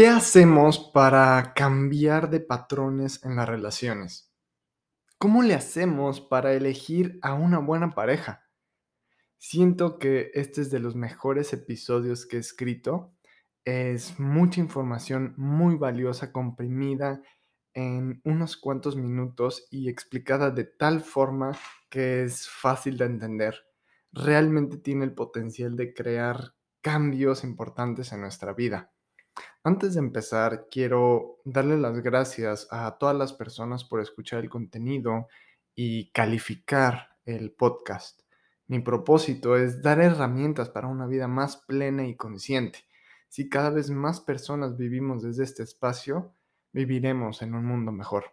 [0.00, 4.32] ¿Qué hacemos para cambiar de patrones en las relaciones?
[5.18, 8.48] ¿Cómo le hacemos para elegir a una buena pareja?
[9.36, 13.12] Siento que este es de los mejores episodios que he escrito.
[13.66, 17.20] Es mucha información muy valiosa, comprimida
[17.74, 21.52] en unos cuantos minutos y explicada de tal forma
[21.90, 23.54] que es fácil de entender.
[24.12, 28.94] Realmente tiene el potencial de crear cambios importantes en nuestra vida.
[29.62, 35.28] Antes de empezar, quiero darle las gracias a todas las personas por escuchar el contenido
[35.74, 38.22] y calificar el podcast.
[38.68, 42.86] Mi propósito es dar herramientas para una vida más plena y consciente.
[43.28, 46.32] Si cada vez más personas vivimos desde este espacio,
[46.72, 48.32] viviremos en un mundo mejor.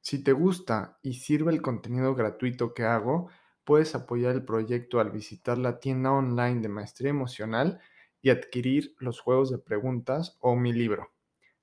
[0.00, 3.28] Si te gusta y sirve el contenido gratuito que hago,
[3.64, 7.80] puedes apoyar el proyecto al visitar la tienda online de Maestría Emocional
[8.22, 11.10] y adquirir los juegos de preguntas o mi libro.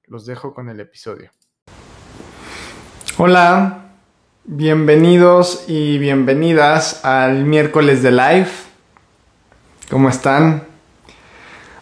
[0.06, 1.32] Los dejo con el episodio.
[3.18, 3.94] Hola,
[4.44, 8.50] bienvenidos y bienvenidas al miércoles de live.
[9.90, 10.64] ¿Cómo están?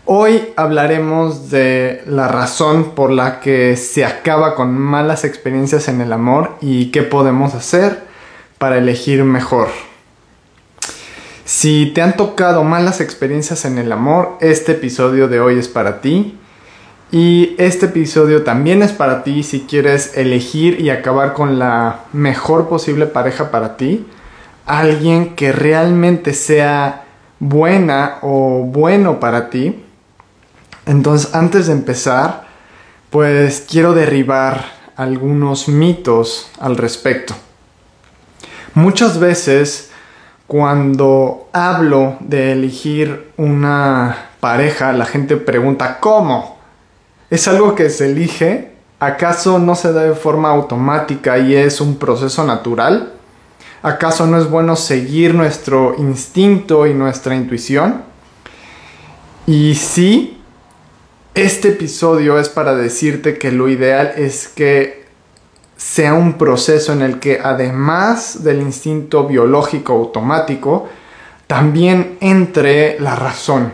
[0.06, 6.14] Hoy hablaremos de la razón por la que se acaba con malas experiencias en el
[6.14, 8.04] amor y qué podemos hacer
[8.58, 9.68] para elegir mejor.
[11.48, 16.02] Si te han tocado malas experiencias en el amor, este episodio de hoy es para
[16.02, 16.38] ti.
[17.10, 22.68] Y este episodio también es para ti si quieres elegir y acabar con la mejor
[22.68, 24.06] posible pareja para ti.
[24.66, 27.06] Alguien que realmente sea
[27.40, 29.86] buena o bueno para ti.
[30.86, 32.46] Entonces, antes de empezar,
[33.10, 34.66] pues quiero derribar
[34.98, 37.36] algunos mitos al respecto.
[38.74, 39.92] Muchas veces
[40.48, 46.58] cuando hablo de elegir una pareja, la gente pregunta ¿cómo?
[47.30, 48.72] ¿Es algo que se elige?
[49.00, 53.12] ¿Acaso no se da de forma automática y es un proceso natural?
[53.84, 58.02] ¿Acaso no es bueno seguir nuestro instinto y nuestra intuición?
[59.46, 60.42] Y sí,
[61.36, 65.07] este episodio es para decirte que lo ideal es que
[65.78, 70.90] sea un proceso en el que además del instinto biológico automático,
[71.46, 73.72] también entre la razón.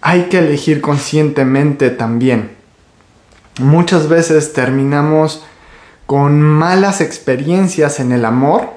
[0.00, 2.56] Hay que elegir conscientemente también.
[3.60, 5.44] Muchas veces terminamos
[6.06, 8.68] con malas experiencias en el amor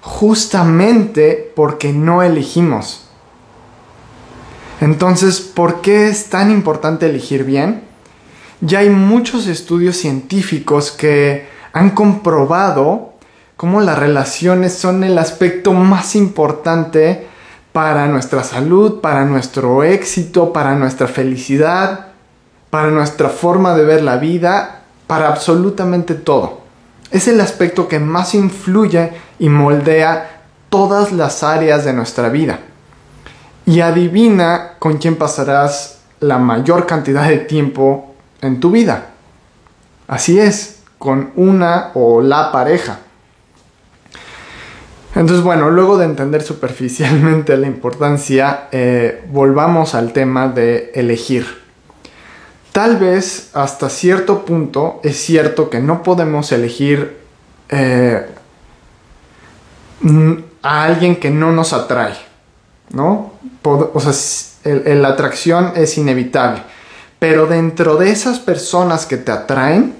[0.00, 3.06] justamente porque no elegimos.
[4.80, 7.89] Entonces, ¿por qué es tan importante elegir bien?
[8.60, 13.14] Ya hay muchos estudios científicos que han comprobado
[13.56, 17.26] cómo las relaciones son el aspecto más importante
[17.72, 22.08] para nuestra salud, para nuestro éxito, para nuestra felicidad,
[22.68, 26.60] para nuestra forma de ver la vida, para absolutamente todo.
[27.10, 32.60] Es el aspecto que más influye y moldea todas las áreas de nuestra vida.
[33.64, 38.09] Y adivina con quién pasarás la mayor cantidad de tiempo
[38.40, 39.10] en tu vida.
[40.08, 43.00] Así es, con una o la pareja.
[45.14, 51.60] Entonces, bueno, luego de entender superficialmente la importancia, eh, volvamos al tema de elegir.
[52.72, 57.18] Tal vez hasta cierto punto es cierto que no podemos elegir
[57.68, 58.26] eh,
[60.62, 62.14] a alguien que no nos atrae,
[62.90, 63.32] ¿no?
[63.62, 64.12] O sea,
[64.64, 66.62] la atracción es inevitable.
[67.20, 69.94] Pero dentro de esas personas que te atraen,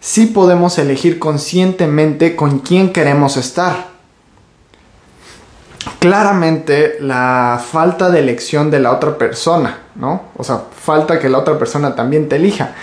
[0.00, 3.90] sí podemos elegir conscientemente con quién queremos estar.
[5.98, 10.22] Claramente la falta de elección de la otra persona, ¿no?
[10.34, 12.74] O sea, falta que la otra persona también te elija.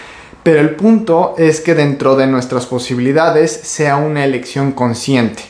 [0.43, 5.43] Pero el punto es que dentro de nuestras posibilidades sea una elección consciente.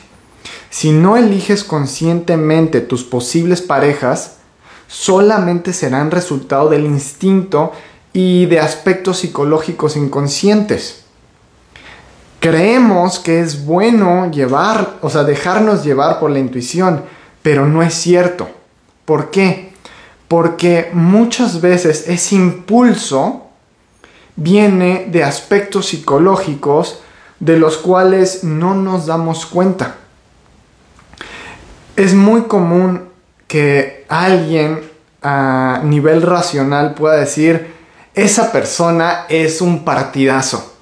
[0.70, 4.38] Si no eliges conscientemente tus posibles parejas,
[4.86, 7.72] solamente serán resultado del instinto
[8.18, 11.04] y de aspectos psicológicos inconscientes
[12.40, 17.02] creemos que es bueno llevar, o sea, dejarnos llevar por la intuición,
[17.42, 18.48] pero no es cierto.
[19.04, 19.68] ¿Por qué?
[20.28, 23.46] porque muchas veces ese impulso
[24.36, 27.00] viene de aspectos psicológicos
[27.40, 29.96] de los cuales no nos damos cuenta.
[31.96, 33.08] Es muy común
[33.46, 34.82] que alguien
[35.22, 37.77] a nivel racional pueda decir,
[38.18, 40.72] esa persona es un partidazo.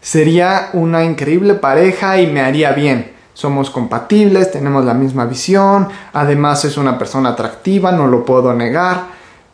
[0.00, 3.12] Sería una increíble pareja y me haría bien.
[3.32, 9.04] Somos compatibles, tenemos la misma visión, además es una persona atractiva, no lo puedo negar,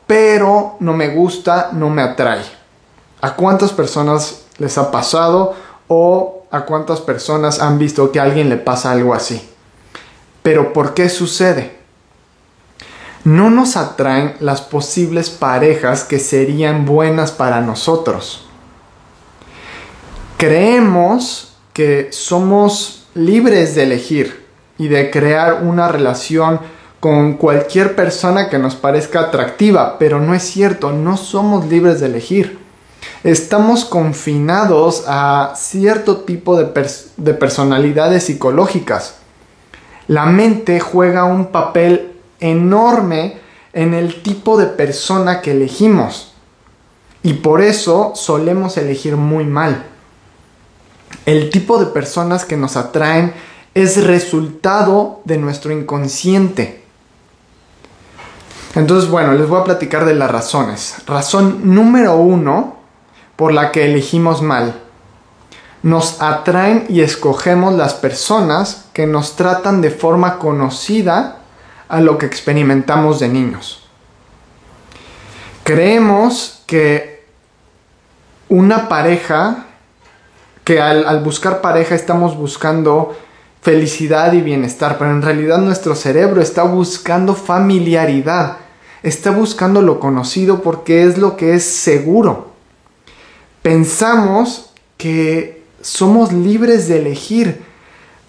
[0.07, 2.43] pero no me gusta, no me atrae.
[3.21, 5.55] ¿A cuántas personas les ha pasado
[5.89, 9.47] o a cuántas personas han visto que a alguien le pasa algo así?
[10.43, 11.76] Pero ¿por qué sucede?
[13.27, 18.47] No nos atraen las posibles parejas que serían buenas para nosotros.
[20.37, 24.47] Creemos que somos libres de elegir
[24.79, 26.61] y de crear una relación
[27.01, 32.07] con cualquier persona que nos parezca atractiva, pero no es cierto, no somos libres de
[32.07, 32.61] elegir.
[33.25, 36.71] Estamos confinados a cierto tipo de,
[37.17, 39.17] de personalidades psicológicas.
[40.07, 43.39] La mente juega un papel enorme
[43.73, 46.33] en el tipo de persona que elegimos.
[47.23, 49.85] Y por eso solemos elegir muy mal.
[51.25, 53.35] El tipo de personas que nos atraen
[53.75, 56.85] es resultado de nuestro inconsciente.
[58.75, 60.97] Entonces, bueno, les voy a platicar de las razones.
[61.07, 62.77] Razón número uno
[63.37, 64.81] por la que elegimos mal.
[65.83, 71.39] Nos atraen y escogemos las personas que nos tratan de forma conocida
[71.89, 73.87] a lo que experimentamos de niños.
[75.65, 77.25] Creemos que
[78.49, 79.67] una pareja,
[80.65, 83.17] que al, buscar pareja estamos buscando
[83.63, 88.59] felicidad y bienestar, pero en realidad nuestro cerebro está buscando familiaridad,
[89.03, 92.53] está buscando lo conocido porque es lo que es seguro.
[93.63, 97.65] Pensamos que somos libres de elegir,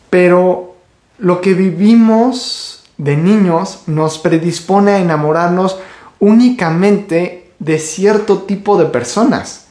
[0.09, 0.75] pero
[1.19, 5.78] lo que vivimos de niños nos predispone a enamorarnos
[6.20, 9.66] únicamente de cierto tipo de personas.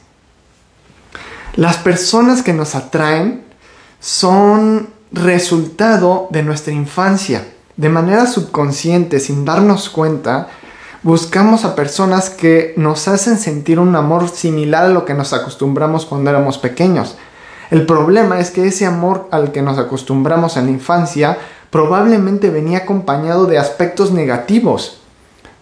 [1.55, 3.43] Las personas que nos atraen
[3.99, 7.47] son resultado de nuestra infancia.
[7.77, 10.47] De manera subconsciente, sin darnos cuenta,
[11.03, 16.05] buscamos a personas que nos hacen sentir un amor similar a lo que nos acostumbramos
[16.05, 17.15] cuando éramos pequeños.
[17.69, 21.37] El problema es que ese amor al que nos acostumbramos en la infancia
[21.69, 25.01] probablemente venía acompañado de aspectos negativos.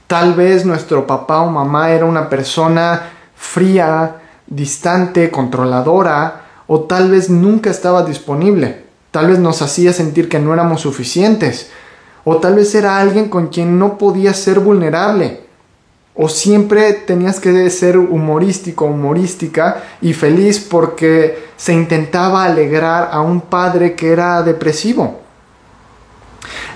[0.07, 4.17] Tal vez nuestro papá o mamá era una persona fría,
[4.47, 8.85] distante, controladora, o tal vez nunca estaba disponible.
[9.11, 11.71] Tal vez nos hacía sentir que no éramos suficientes.
[12.23, 15.41] O tal vez era alguien con quien no podías ser vulnerable.
[16.15, 23.41] O siempre tenías que ser humorístico, humorística y feliz porque se intentaba alegrar a un
[23.41, 25.24] padre que era depresivo.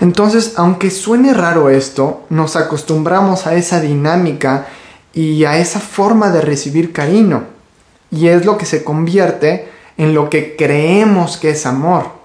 [0.01, 4.67] Entonces, aunque suene raro esto, nos acostumbramos a esa dinámica
[5.13, 7.43] y a esa forma de recibir cariño.
[8.11, 12.19] Y es lo que se convierte en lo que creemos que es amor.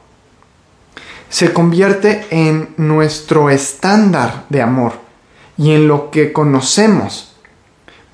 [1.29, 4.93] Se convierte en nuestro estándar de amor
[5.57, 7.35] y en lo que conocemos.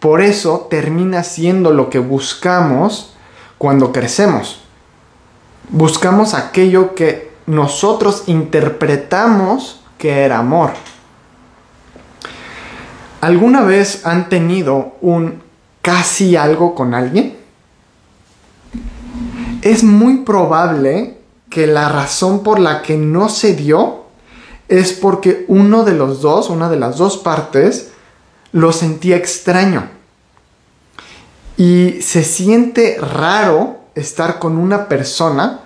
[0.00, 3.14] Por eso termina siendo lo que buscamos
[3.58, 4.62] cuando crecemos.
[5.68, 10.70] Buscamos aquello que nosotros interpretamos que era amor.
[13.20, 15.42] ¿Alguna vez han tenido un
[15.82, 17.36] casi algo con alguien?
[19.62, 21.18] Es muy probable
[21.50, 24.04] que la razón por la que no se dio
[24.68, 27.90] es porque uno de los dos, una de las dos partes,
[28.52, 29.88] lo sentía extraño.
[31.56, 35.62] Y se siente raro estar con una persona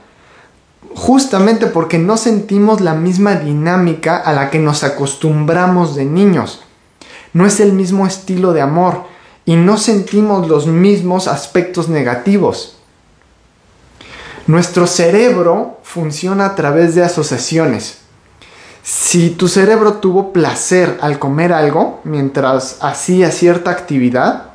[0.95, 6.63] justamente porque no sentimos la misma dinámica a la que nos acostumbramos de niños.
[7.33, 9.03] No es el mismo estilo de amor
[9.45, 12.77] y no sentimos los mismos aspectos negativos.
[14.47, 17.99] Nuestro cerebro funciona a través de asociaciones.
[18.83, 24.51] Si tu cerebro tuvo placer al comer algo mientras hacía cierta actividad,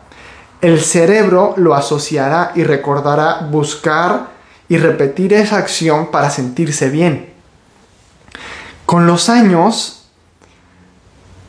[0.62, 4.38] el cerebro lo asociará y recordará buscar
[4.70, 7.34] y repetir esa acción para sentirse bien.
[8.86, 10.08] Con los años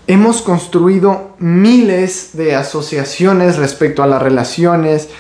[0.07, 5.11] hemos construido miles de asociaciones respecto a las relaciones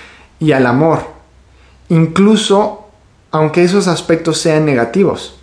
[0.40, 1.04] y al amor,
[1.90, 2.88] incluso
[3.30, 5.38] aunque esos aspectos sean negativos.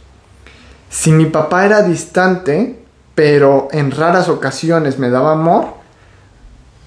[0.89, 2.83] Si mi papá era distante,
[3.15, 5.77] pero en raras ocasiones me daba amor,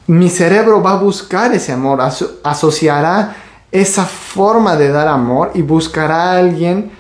[0.07, 2.01] mi cerebro va a buscar ese amor,
[2.43, 3.37] asociará
[3.73, 6.91] esa forma de dar amor y buscará a alguien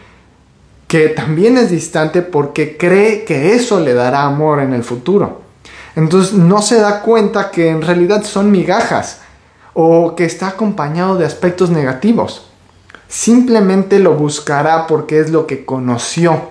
[0.87, 5.43] que también es distante porque cree que eso le dará amor en el futuro.
[5.97, 9.21] Entonces no se da cuenta que en realidad son migajas
[9.75, 12.47] o que está acompañado de aspectos negativos.
[13.09, 16.51] Simplemente lo buscará porque es lo que conoció.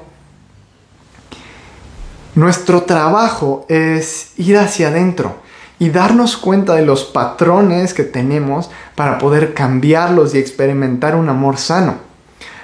[2.36, 5.36] Nuestro trabajo es ir hacia adentro
[5.80, 11.58] y darnos cuenta de los patrones que tenemos para poder cambiarlos y experimentar un amor
[11.58, 11.96] sano.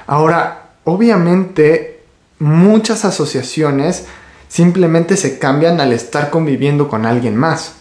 [0.05, 2.03] Ahora, obviamente,
[2.39, 4.05] muchas asociaciones
[4.50, 7.75] simplemente se cambian al estar conviviendo con alguien más,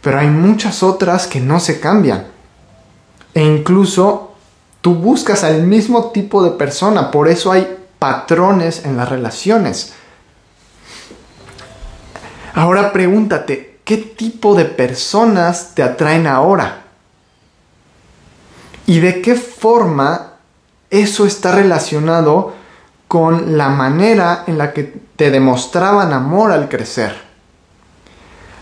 [0.00, 2.26] pero hay muchas otras que no se cambian.
[3.34, 4.34] E incluso
[4.80, 9.92] tú buscas al mismo tipo de persona, por eso hay patrones en las relaciones.
[12.54, 16.82] Ahora pregúntate, ¿Qué tipo de personas te atraen ahora?
[18.84, 20.34] ¿Y de qué forma
[20.90, 22.52] eso está relacionado
[23.08, 24.82] con la manera en la que
[25.16, 27.14] te demostraban amor al crecer?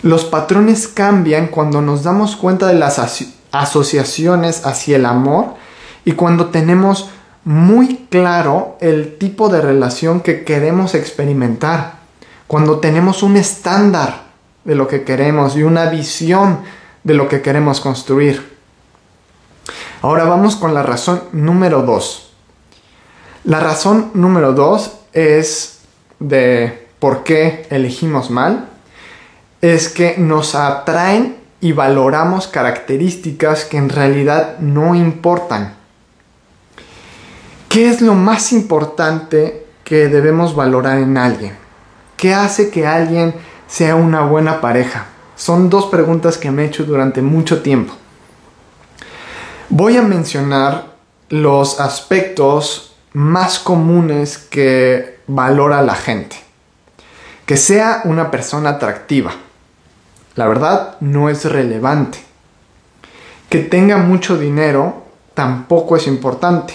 [0.04, 3.00] Los patrones cambian cuando nos damos cuenta de las
[3.50, 5.54] asociaciones hacia el amor
[6.04, 7.10] y cuando tenemos
[7.42, 11.94] muy claro el tipo de relación que queremos experimentar,
[12.46, 14.25] cuando tenemos un estándar
[14.66, 16.58] de lo que queremos y una visión
[17.04, 18.56] de lo que queremos construir.
[20.02, 22.32] Ahora vamos con la razón número dos.
[23.44, 25.78] La razón número dos es
[26.18, 28.68] de por qué elegimos mal.
[29.62, 35.74] Es que nos atraen y valoramos características que en realidad no importan.
[37.68, 41.56] ¿Qué es lo más importante que debemos valorar en alguien?
[42.16, 43.34] ¿Qué hace que alguien
[43.66, 45.06] sea una buena pareja?
[45.36, 47.94] Son dos preguntas que me he hecho durante mucho tiempo.
[49.68, 50.94] Voy a mencionar
[51.28, 56.36] los aspectos más comunes que valora la gente.
[57.44, 59.32] Que sea una persona atractiva.
[60.34, 62.18] La verdad no es relevante.
[63.48, 65.04] Que tenga mucho dinero
[65.34, 66.74] tampoco es importante.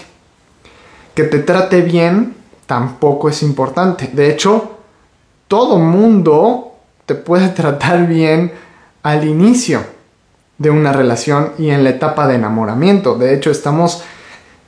[1.15, 4.09] Que te trate bien tampoco es importante.
[4.13, 4.79] De hecho,
[5.47, 6.70] todo mundo
[7.11, 8.53] te puede tratar bien
[9.03, 9.83] al inicio
[10.57, 13.15] de una relación y en la etapa de enamoramiento.
[13.15, 14.03] De hecho, estamos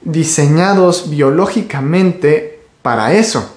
[0.01, 3.49] diseñados biológicamente para eso.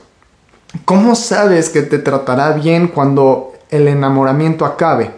[0.84, 5.10] ¿Cómo sabes que te tratará bien cuando el enamoramiento acabe?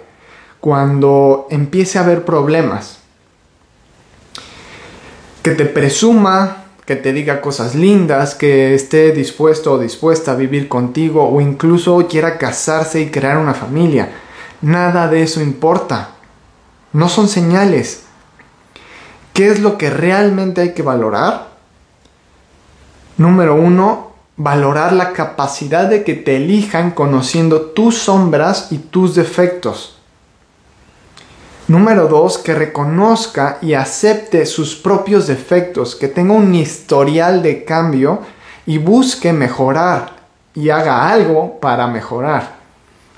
[0.61, 3.01] Cuando empiece a haber problemas.
[5.43, 10.71] Que te presuma que te diga cosas lindas, que esté dispuesto o dispuesta a vivir
[10.71, 14.11] contigo o incluso quiera casarse y crear una familia.
[14.63, 16.13] Nada de eso importa.
[16.95, 18.05] No son señales.
[19.35, 21.49] ¿Qué es lo que realmente hay que valorar?
[23.19, 29.98] Número uno, valorar la capacidad de que te elijan conociendo tus sombras y tus defectos.
[31.69, 38.21] Número dos, que reconozca y acepte sus propios defectos, que tenga un historial de cambio
[38.65, 40.17] y busque mejorar
[40.55, 42.57] y haga algo para mejorar.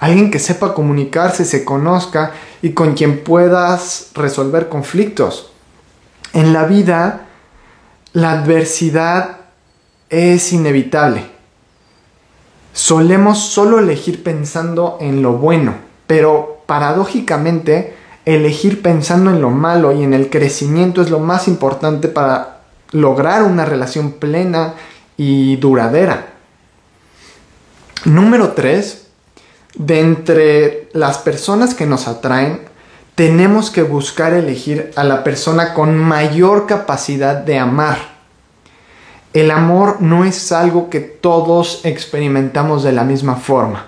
[0.00, 5.52] Alguien que sepa comunicarse, se conozca y con quien puedas resolver conflictos.
[6.32, 7.28] En la vida,
[8.12, 9.36] la adversidad
[10.08, 11.24] es inevitable.
[12.72, 15.74] Solemos solo elegir pensando en lo bueno,
[16.08, 17.99] pero paradójicamente,
[18.34, 22.60] elegir pensando en lo malo y en el crecimiento es lo más importante para
[22.92, 24.74] lograr una relación plena
[25.16, 26.26] y duradera.
[28.04, 29.06] Número 3.
[29.74, 32.62] De entre las personas que nos atraen,
[33.14, 37.98] tenemos que buscar elegir a la persona con mayor capacidad de amar.
[39.32, 43.86] El amor no es algo que todos experimentamos de la misma forma.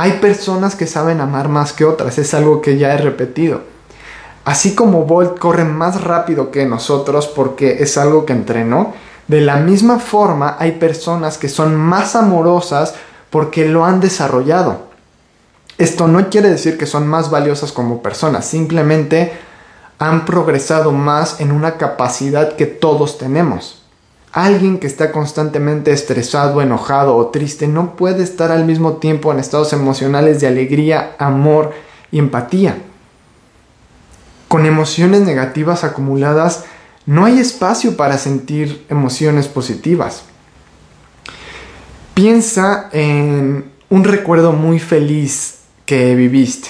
[0.00, 3.62] Hay personas que saben amar más que otras, es algo que ya he repetido.
[4.44, 8.94] Así como Bolt corre más rápido que nosotros porque es algo que entrenó,
[9.26, 12.94] de la misma forma hay personas que son más amorosas
[13.30, 14.82] porque lo han desarrollado.
[15.78, 19.32] Esto no quiere decir que son más valiosas como personas, simplemente
[19.98, 23.77] han progresado más en una capacidad que todos tenemos.
[24.32, 29.38] Alguien que está constantemente estresado, enojado o triste no puede estar al mismo tiempo en
[29.38, 31.72] estados emocionales de alegría, amor
[32.10, 32.78] y empatía.
[34.48, 36.64] Con emociones negativas acumuladas
[37.06, 40.24] no hay espacio para sentir emociones positivas.
[42.12, 46.68] Piensa en un recuerdo muy feliz que viviste.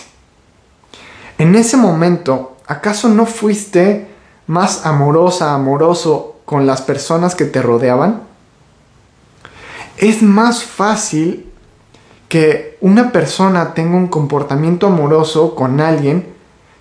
[1.39, 4.07] En ese momento, ¿acaso no fuiste
[4.47, 8.23] más amorosa, amoroso con las personas que te rodeaban?
[9.99, 11.53] Es más fácil
[12.31, 16.27] que una persona tenga un comportamiento amoroso con alguien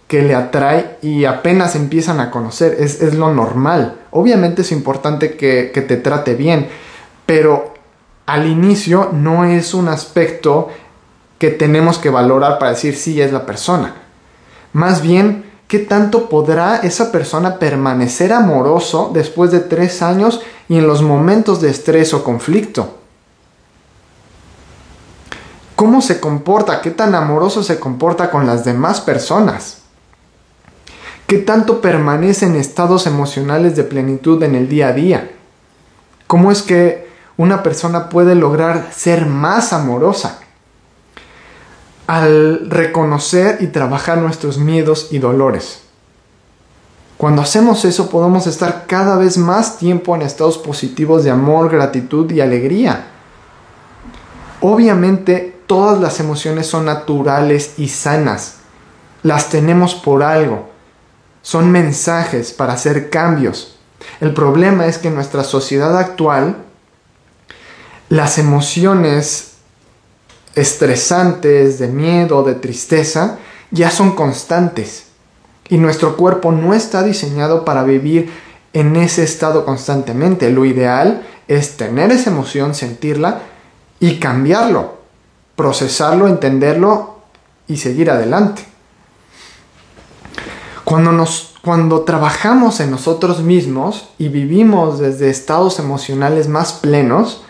[0.07, 2.77] que le atrae y apenas empiezan a conocer.
[2.79, 3.97] Es, lo normal.
[4.11, 6.69] Obviamente es importante que, que te trate bien,
[7.25, 7.73] pero
[8.25, 10.69] al inicio no es un aspecto
[11.39, 13.95] que tenemos que valorar para decir si es la persona.
[14.71, 20.87] Más bien, ¿qué tanto podrá esa persona permanecer amoroso después de tres años y en
[20.87, 22.95] los momentos de estrés o conflicto?
[25.75, 26.81] ¿Cómo se comporta?
[26.81, 29.79] ¿Qué tan amoroso se comporta con las demás personas?
[31.27, 35.31] ¿Qué tanto permanece en estados emocionales de plenitud en el día a día?
[36.25, 40.39] ¿Cómo es que una persona puede lograr ser más amorosa?
[42.07, 45.81] Al reconocer y trabajar nuestros miedos y dolores.
[47.17, 52.31] Cuando hacemos eso podemos estar cada vez más tiempo en estados positivos de amor, gratitud
[52.31, 53.07] y alegría.
[54.61, 58.55] Obviamente todas las emociones son naturales y sanas.
[59.23, 60.77] Las tenemos por algo
[61.47, 63.77] son mensajes para hacer cambios.
[64.19, 66.57] El problema es que en nuestra sociedad actual
[68.09, 69.46] las emociones
[70.57, 73.37] estresantes, de miedo, de tristeza,
[73.71, 75.05] ya son constantes.
[75.69, 78.31] Y nuestro cuerpo no está diseñado para vivir
[78.73, 80.49] en ese estado constantemente.
[80.49, 83.41] Lo ideal es tener esa emoción, sentirla
[83.99, 84.97] y cambiarlo,
[85.55, 87.19] procesarlo, entenderlo
[87.67, 88.63] y seguir adelante.
[90.83, 97.43] Cuando, nos, cuando trabajamos en nosotros mismos y vivimos desde estados emocionales más plenos,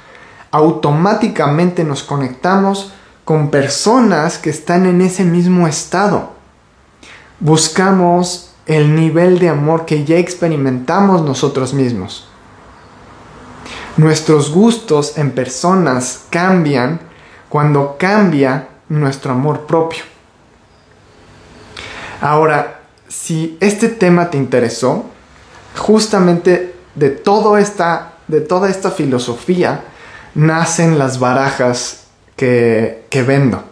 [0.52, 2.94] automáticamente nos conectamos
[3.26, 6.32] con personas que están en ese mismo estado.
[7.40, 12.28] Buscamos el nivel de amor que ya experimentamos nosotros mismos.
[13.98, 17.00] Nuestros gustos en personas cambian
[17.50, 20.04] cuando cambia nuestro amor propio.
[22.22, 25.06] Ahora, si este tema te interesó,
[25.78, 29.84] justamente de, todo esta, de toda esta filosofía
[30.38, 32.04] nacen las barajas
[32.36, 33.64] que, que vendo.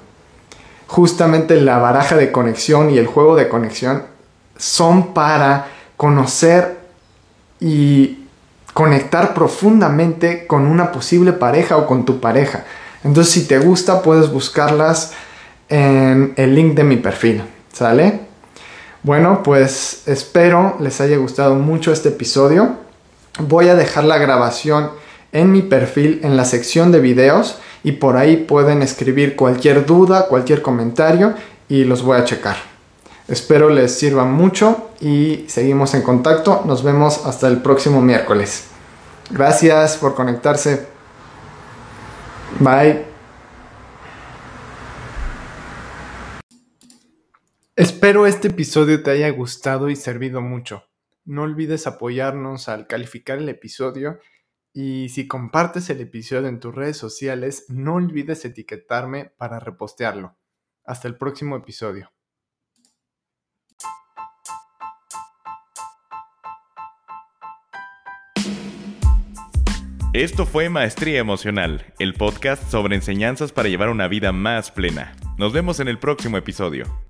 [0.87, 4.03] Justamente la baraja de conexión y el juego de conexión
[4.57, 6.79] son para conocer
[7.59, 8.25] y
[8.73, 12.65] conectar profundamente con una posible pareja o con tu pareja.
[13.03, 15.13] Entonces si te gusta puedes buscarlas
[15.69, 17.43] en el link de mi perfil.
[17.73, 18.21] ¿Sale?
[19.03, 22.75] Bueno, pues espero les haya gustado mucho este episodio.
[23.37, 25.04] Voy a dejar la grabación
[25.35, 30.27] en mi perfil en la sección de videos y por ahí pueden escribir cualquier duda,
[30.27, 31.35] cualquier comentario
[31.67, 32.55] y los voy a checar.
[33.27, 36.63] Espero les sirva mucho y seguimos en contacto.
[36.65, 38.67] Nos vemos hasta el próximo miércoles.
[39.29, 40.87] Gracias por conectarse.
[42.59, 43.03] Bye.
[47.75, 50.83] Espero este episodio te haya gustado y servido mucho.
[51.25, 54.19] No olvides apoyarnos al calificar el episodio
[54.77, 60.37] y si compartes el episodio en tus redes sociales, no olvides etiquetarme para repostearlo.
[60.83, 62.11] Hasta el próximo episodio.
[70.11, 75.15] Esto fue Maestría Emocional, el podcast sobre enseñanzas para llevar una vida más plena.
[75.37, 77.04] Nos vemos en el próximo episodio.